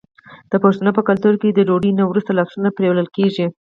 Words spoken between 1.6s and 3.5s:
ډوډۍ نه وروسته لاسونه مینځل کیږي.